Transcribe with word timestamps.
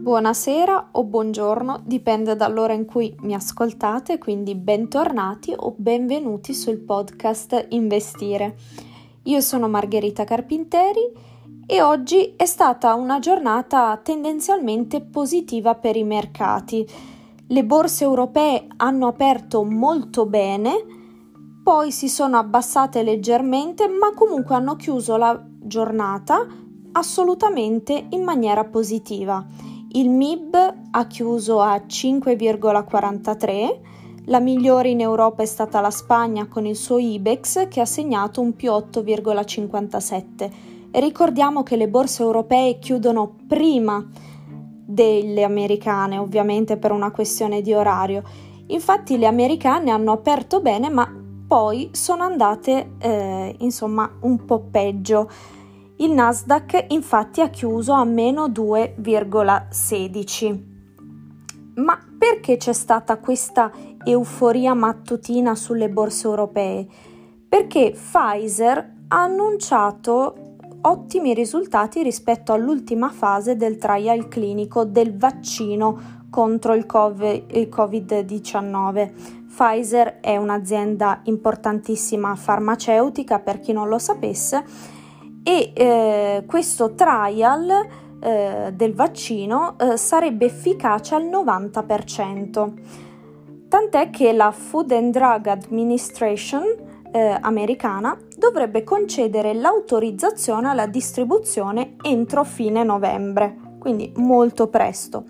Buonasera 0.00 0.88
o 0.92 1.04
buongiorno, 1.04 1.82
dipende 1.84 2.34
dall'ora 2.34 2.72
in 2.72 2.84
cui 2.84 3.14
mi 3.20 3.34
ascoltate, 3.34 4.18
quindi 4.18 4.56
bentornati 4.56 5.54
o 5.56 5.74
benvenuti 5.76 6.52
sul 6.52 6.78
podcast 6.78 7.66
Investire. 7.68 8.56
Io 9.24 9.40
sono 9.40 9.68
Margherita 9.68 10.24
Carpinteri 10.24 11.12
e 11.64 11.80
oggi 11.80 12.34
è 12.34 12.46
stata 12.46 12.94
una 12.94 13.20
giornata 13.20 14.00
tendenzialmente 14.02 15.00
positiva 15.00 15.76
per 15.76 15.94
i 15.94 16.02
mercati. 16.02 16.84
Le 17.46 17.64
borse 17.64 18.02
europee 18.02 18.66
hanno 18.78 19.06
aperto 19.06 19.62
molto 19.62 20.26
bene, 20.26 20.99
poi 21.70 21.92
si 21.92 22.08
sono 22.08 22.36
abbassate 22.36 23.04
leggermente, 23.04 23.86
ma 23.86 24.12
comunque 24.12 24.56
hanno 24.56 24.74
chiuso 24.74 25.16
la 25.16 25.40
giornata 25.46 26.44
assolutamente 26.90 28.08
in 28.10 28.24
maniera 28.24 28.64
positiva. 28.64 29.46
Il 29.92 30.10
MIB 30.10 30.74
ha 30.90 31.06
chiuso 31.06 31.60
a 31.60 31.76
5,43, 31.76 33.78
la 34.24 34.40
migliore 34.40 34.88
in 34.88 35.00
Europa 35.00 35.44
è 35.44 35.46
stata 35.46 35.80
la 35.80 35.92
Spagna 35.92 36.48
con 36.48 36.66
il 36.66 36.74
suo 36.74 36.98
IBEX 36.98 37.68
che 37.68 37.80
ha 37.80 37.86
segnato 37.86 38.40
un 38.40 38.56
più 38.56 38.72
8,57. 38.72 40.50
Ricordiamo 40.90 41.62
che 41.62 41.76
le 41.76 41.86
borse 41.86 42.24
europee 42.24 42.80
chiudono 42.80 43.36
prima 43.46 44.04
delle 44.84 45.44
americane, 45.44 46.18
ovviamente 46.18 46.78
per 46.78 46.90
una 46.90 47.12
questione 47.12 47.62
di 47.62 47.72
orario. 47.72 48.24
Infatti 48.66 49.18
le 49.18 49.26
americane 49.26 49.92
hanno 49.92 50.10
aperto 50.10 50.60
bene, 50.60 50.90
ma 50.90 51.19
poi 51.50 51.90
sono 51.90 52.22
andate 52.22 52.92
eh, 52.98 53.56
insomma 53.58 54.08
un 54.20 54.44
po' 54.44 54.68
peggio. 54.70 55.28
Il 55.96 56.12
Nasdaq 56.12 56.84
infatti 56.90 57.40
ha 57.40 57.48
chiuso 57.48 57.92
a 57.92 58.04
meno 58.04 58.46
2,16. 58.46 60.60
Ma 61.74 61.98
perché 62.16 62.56
c'è 62.56 62.72
stata 62.72 63.18
questa 63.18 63.72
euforia 64.04 64.74
mattutina 64.74 65.56
sulle 65.56 65.88
borse 65.88 66.28
europee? 66.28 66.86
Perché 67.48 67.96
Pfizer 67.96 68.78
ha 69.08 69.20
annunciato 69.20 70.36
ottimi 70.82 71.34
risultati 71.34 72.04
rispetto 72.04 72.52
all'ultima 72.52 73.08
fase 73.08 73.56
del 73.56 73.76
trial 73.76 74.28
clinico 74.28 74.84
del 74.84 75.16
vaccino 75.16 76.19
contro 76.30 76.74
il 76.74 76.86
Covid-19. 76.88 79.10
Pfizer 79.48 80.20
è 80.20 80.36
un'azienda 80.36 81.22
importantissima 81.24 82.36
farmaceutica, 82.36 83.40
per 83.40 83.58
chi 83.60 83.72
non 83.72 83.88
lo 83.88 83.98
sapesse, 83.98 84.62
e 85.42 85.72
eh, 85.74 86.44
questo 86.46 86.94
trial 86.94 87.88
eh, 88.20 88.72
del 88.72 88.94
vaccino 88.94 89.76
eh, 89.78 89.96
sarebbe 89.96 90.44
efficace 90.46 91.14
al 91.14 91.24
90%. 91.24 92.72
Tant'è 93.68 94.10
che 94.10 94.32
la 94.32 94.50
Food 94.50 94.90
and 94.92 95.12
Drug 95.12 95.46
Administration 95.46 96.62
eh, 97.12 97.36
americana 97.40 98.16
dovrebbe 98.36 98.84
concedere 98.84 99.54
l'autorizzazione 99.54 100.68
alla 100.68 100.86
distribuzione 100.86 101.96
entro 102.02 102.44
fine 102.44 102.84
novembre, 102.84 103.56
quindi 103.78 104.12
molto 104.16 104.68
presto. 104.68 105.24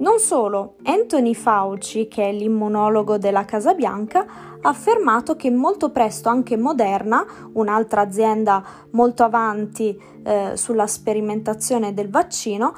Non 0.00 0.18
solo, 0.18 0.76
Anthony 0.84 1.34
Fauci, 1.34 2.08
che 2.08 2.24
è 2.24 2.32
l'immunologo 2.32 3.18
della 3.18 3.44
Casa 3.44 3.74
Bianca, 3.74 4.24
ha 4.58 4.68
affermato 4.68 5.36
che 5.36 5.50
molto 5.50 5.90
presto 5.90 6.30
anche 6.30 6.56
Moderna, 6.56 7.22
un'altra 7.52 8.00
azienda 8.00 8.64
molto 8.92 9.24
avanti 9.24 9.94
eh, 10.24 10.52
sulla 10.54 10.86
sperimentazione 10.86 11.92
del 11.92 12.08
vaccino, 12.08 12.74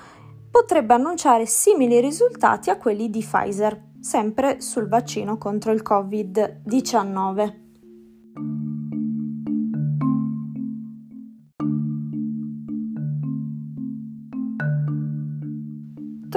potrebbe 0.50 0.95
annunciare 0.95 1.47
simili 1.47 2.00
risultati 2.00 2.70
a 2.70 2.77
quelli 2.77 3.09
di 3.09 3.20
Pfizer, 3.20 3.91
sempre 4.00 4.60
sul 4.60 4.89
vaccino 4.89 5.39
contro 5.39 5.71
il 5.71 5.83
Covid-19. 5.89 7.72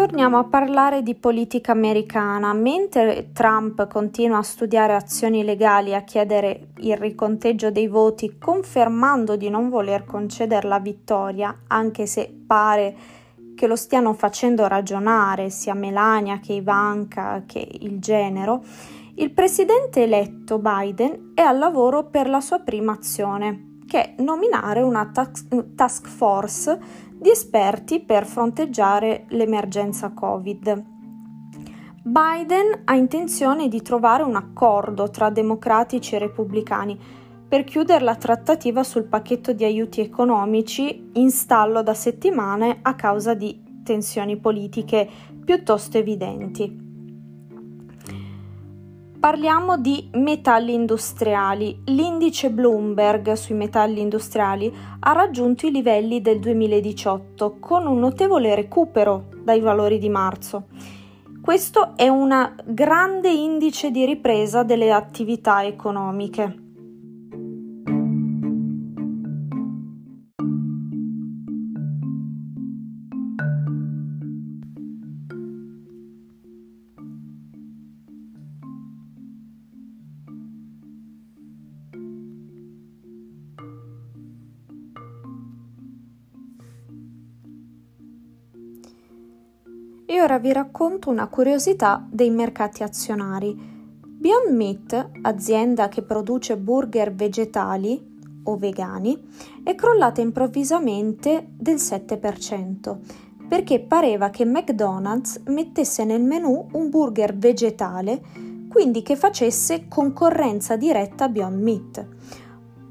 Torniamo 0.05 0.38
a 0.38 0.43
parlare 0.43 1.01
di 1.01 1.16
politica 1.16 1.71
americana. 1.71 2.53
Mentre 2.53 3.31
Trump 3.33 3.88
continua 3.88 4.38
a 4.38 4.43
studiare 4.43 4.93
azioni 4.93 5.43
legali 5.43 5.89
e 5.89 5.95
a 5.95 6.03
chiedere 6.03 6.67
il 6.77 6.95
riconteggio 6.95 7.71
dei 7.71 7.88
voti, 7.88 8.38
confermando 8.38 9.35
di 9.35 9.49
non 9.49 9.67
voler 9.69 10.05
concedere 10.05 10.67
la 10.67 10.77
vittoria, 10.77 11.61
anche 11.69 12.05
se 12.05 12.31
pare 12.45 12.95
che 13.55 13.66
lo 13.66 13.75
stiano 13.75 14.13
facendo 14.13 14.67
ragionare 14.67 15.49
sia 15.49 15.73
Melania 15.73 16.37
che 16.37 16.53
Ivanka 16.53 17.41
che 17.47 17.67
il 17.81 17.99
genero, 17.99 18.63
il 19.16 19.31
presidente 19.31 20.03
eletto 20.03 20.59
Biden 20.59 21.31
è 21.33 21.41
al 21.41 21.57
lavoro 21.57 22.03
per 22.03 22.29
la 22.29 22.41
sua 22.41 22.59
prima 22.59 22.91
azione, 22.91 23.79
che 23.87 24.13
è 24.16 24.22
nominare 24.22 24.83
una 24.83 25.09
task 25.11 26.07
force 26.07 27.04
di 27.25 27.31
esperti 27.31 28.02
per 28.02 28.24
fronteggiare 28.24 29.25
l'emergenza 29.30 30.12
Covid. 30.12 30.84
Biden 32.03 32.81
ha 32.84 32.94
intenzione 32.94 33.68
di 33.68 33.81
trovare 33.81 34.22
un 34.22 34.36
accordo 34.36 35.09
tra 35.09 35.31
democratici 35.31 36.14
e 36.14 36.19
repubblicani 36.19 36.96
per 37.47 37.64
chiudere 37.64 38.03
la 38.03 38.16
trattativa 38.16 38.84
sul 38.84 39.06
pacchetto 39.06 39.53
di 39.53 39.64
aiuti 39.64 40.02
economici 40.02 41.09
in 41.14 41.31
stallo 41.31 41.81
da 41.81 41.96
settimane 41.96 42.78
a 42.84 42.94
causa 42.94 43.34
di 43.34 43.81
tensioni 43.84 44.38
politiche 44.38 45.09
piuttosto 45.44 45.97
evidenti. 45.97 46.84
Parliamo 49.25 49.80
di 49.80 50.08
metalli 50.13 50.75
industriali. 50.75 51.81
L'indice 51.86 52.52
Bloomberg 52.52 53.34
sui 53.34 53.56
metalli 53.56 54.00
industriali 54.00 54.72
ha 55.00 55.13
raggiunto 55.13 55.66
i 55.66 55.72
livelli 55.72 56.22
del 56.22 56.38
2018 56.38 57.58
con 57.59 57.88
un 57.88 57.97
notevole 57.97 58.53
recupero 58.53 59.30
dai 59.44 59.62
valori 59.62 59.97
di 59.97 60.09
marzo. 60.09 60.68
Questo 61.41 61.94
è 61.96 62.08
un 62.08 62.53
grande 62.66 63.31
indice 63.31 63.90
di 63.90 64.06
ripresa 64.06 64.62
delle 64.62 64.91
attività 64.91 65.66
economiche. 65.66 66.65
E 90.07 90.21
ora 90.21 90.38
vi 90.38 90.53
racconto 90.53 91.09
una 91.09 91.27
curiosità 91.27 92.05
dei 92.09 92.29
mercati 92.29 92.83
azionari. 92.83 93.55
Beyond 93.55 94.55
Meat, 94.55 95.09
azienda 95.21 95.88
che 95.88 96.03
produce 96.03 96.57
burger 96.57 97.13
vegetali 97.13 98.13
o 98.43 98.55
vegani, 98.55 99.19
è 99.63 99.73
crollata 99.73 100.21
improvvisamente 100.21 101.47
del 101.57 101.75
7% 101.75 102.97
perché 103.47 103.79
pareva 103.79 104.29
che 104.29 104.45
McDonald's 104.45 105.41
mettesse 105.45 106.03
nel 106.03 106.23
menù 106.23 106.67
un 106.72 106.89
burger 106.89 107.35
vegetale, 107.35 108.22
quindi 108.69 109.01
che 109.03 109.16
facesse 109.16 109.87
concorrenza 109.87 110.75
diretta 110.75 111.25
a 111.25 111.29
Beyond 111.29 111.61
Meat. 111.61 112.07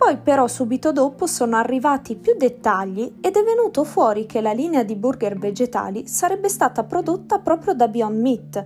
Poi 0.04 0.18
però 0.18 0.46
subito 0.48 0.92
dopo 0.92 1.26
sono 1.26 1.56
arrivati 1.56 2.14
più 2.16 2.34
dettagli 2.36 3.14
ed 3.22 3.36
è 3.36 3.42
venuto 3.42 3.84
fuori 3.84 4.26
che 4.26 4.42
la 4.42 4.52
linea 4.52 4.82
di 4.82 4.96
burger 4.96 5.38
vegetali 5.38 6.06
sarebbe 6.06 6.50
stata 6.50 6.84
prodotta 6.84 7.38
proprio 7.38 7.72
da 7.72 7.88
Beyond 7.88 8.20
Meat 8.20 8.62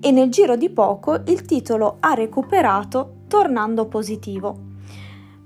e 0.00 0.10
nel 0.10 0.30
giro 0.30 0.56
di 0.56 0.70
poco 0.70 1.20
il 1.26 1.42
titolo 1.42 1.98
ha 2.00 2.14
recuperato 2.14 3.16
tornando 3.28 3.88
positivo. 3.88 4.58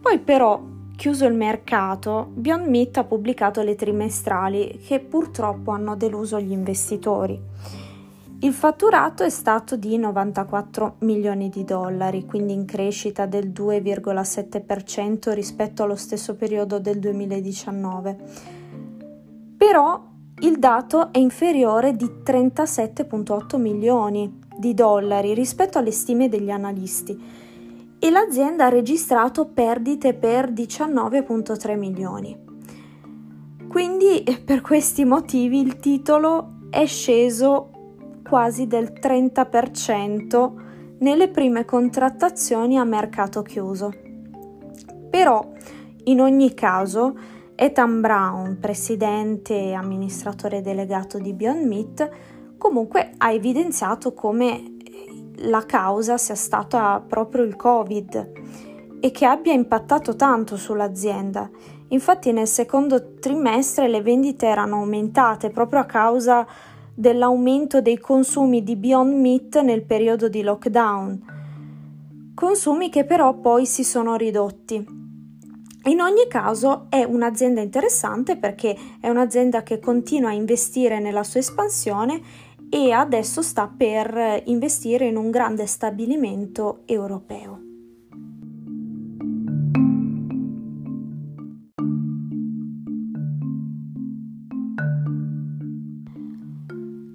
Poi 0.01 0.21
però, 0.21 0.63
chiuso 0.95 1.27
il 1.27 1.35
mercato, 1.35 2.31
Beyond 2.33 2.69
Meat 2.69 2.99
ha 2.99 3.05
pubblicato 3.05 3.61
le 3.63 3.75
trimestrali 3.75 4.79
che 4.87 5.01
purtroppo 5.01 5.73
hanno 5.73 5.97
deluso 5.97 6.39
gli 6.39 6.53
investitori. 6.53 7.43
Il 8.45 8.53
fatturato 8.53 9.23
è 9.23 9.31
stato 9.31 9.75
di 9.75 9.97
94 9.97 10.97
milioni 10.99 11.49
di 11.49 11.65
dollari, 11.65 12.27
quindi 12.27 12.53
in 12.53 12.67
crescita 12.67 13.25
del 13.25 13.49
2,7% 13.49 15.33
rispetto 15.33 15.83
allo 15.83 15.97
stesso 15.97 16.35
periodo 16.37 16.79
del 16.79 16.99
2019. 16.99 18.19
Però 19.57 20.05
il 20.41 20.59
dato 20.59 21.11
è 21.11 21.17
inferiore 21.17 21.97
di 21.97 22.05
37,8 22.23 23.59
milioni 23.59 24.41
di 24.59 24.75
dollari 24.75 25.33
rispetto 25.33 25.79
alle 25.79 25.91
stime 25.91 26.29
degli 26.29 26.51
analisti. 26.51 27.19
e 27.99 28.11
l'azienda 28.11 28.67
ha 28.67 28.69
registrato 28.69 29.47
perdite 29.47 30.13
per 30.13 30.53
19.3 30.53 31.79
milioni. 31.79 32.37
Quindi 33.67 34.23
per 34.45 34.61
questi 34.61 35.07
motivi 35.07 35.61
il 35.61 35.79
titolo 35.79 36.67
è 36.69 36.85
sceso 36.85 37.74
quasi 38.35 38.67
del 38.67 38.93
30% 39.01 40.53
nelle 40.99 41.29
prime 41.29 41.65
contrattazioni 41.65 42.77
a 42.77 42.83
mercato 42.83 43.43
chiuso. 43.43 43.93
Però, 45.09 45.53
in 46.07 46.21
ogni 46.21 46.53
caso, 46.53 47.17
Ethan 47.55 48.01
Brown, 48.01 48.59
presidente 48.61 49.55
e 49.55 49.75
amministratore 49.75 50.63
delegato 50.63 51.21
di 51.21 51.33
Beyond 51.33 51.65
Meat, 51.65 52.11
comunque 52.59 53.13
ha 53.19 53.31
evidenziato 53.31 54.13
come 54.15 54.79
la 55.37 55.65
causa 55.65 56.19
sia 56.19 56.35
stata 56.35 57.01
proprio 57.07 57.45
il 57.45 57.55
Covid 57.55 58.33
e 58.99 59.11
che 59.13 59.27
abbia 59.27 59.53
impattato 59.53 60.17
tanto 60.17 60.57
sull'azienda 60.57 61.49
Infatti 61.95 62.33
nel 62.33 62.49
secondo 62.49 63.15
trimestre 63.21 63.89
le 63.89 64.03
vendite 64.03 64.47
erano 64.47 64.77
aumentate 64.77 65.51
proprio 65.51 65.81
a 65.81 65.85
causa 65.85 66.47
dell'aumento 66.95 67.81
dei 67.81 67.99
consumi 67.99 68.63
di 68.63 68.77
Beyond 68.77 69.13
Meat 69.15 69.61
nel 69.63 69.83
periodo 69.83 70.29
di 70.29 70.43
lockdown, 70.43 71.23
consumi 72.35 72.89
che 72.89 73.05
però 73.05 73.35
poi 73.35 73.67
si 73.67 73.85
sono 73.85 74.17
ridotti. 74.17 75.03
In 75.87 76.01
ogni 76.01 76.27
caso 76.29 76.87
è 76.89 77.03
un'azienda 77.03 77.61
interessante 77.61 78.37
perché 78.37 78.75
è 79.01 79.09
un'azienda 79.09 79.63
che 79.63 79.81
continua 79.81 80.31
a 80.31 80.35
investire 80.35 80.99
nella 80.99 81.25
sua 81.25 81.41
espansione 81.41 82.21
e 82.71 82.91
adesso 82.91 83.43
sta 83.43 83.71
per 83.75 84.43
investire 84.47 85.07
in 85.07 85.17
un 85.17 85.31
grande 85.31 85.67
stabilimento 85.67 86.81
europeo. 86.87 87.64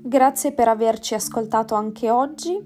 Grazie 0.10 0.54
per 0.54 0.68
averci 0.68 1.14
ascoltato 1.14 1.76
anche 1.76 2.10
oggi. 2.10 2.60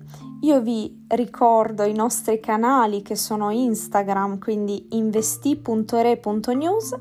Io 0.43 0.61
vi 0.61 1.03
ricordo 1.09 1.83
i 1.83 1.91
nostri 1.91 2.39
canali 2.39 3.01
che 3.01 3.17
sono 3.17 3.49
Instagram, 3.49 4.39
quindi 4.39 4.87
investi.re.news, 4.91 6.95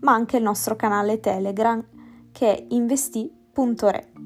ma 0.00 0.12
anche 0.12 0.36
il 0.36 0.42
nostro 0.42 0.74
canale 0.74 1.20
Telegram 1.20 1.80
che 2.32 2.56
è 2.56 2.66
investi.re. 2.70 4.17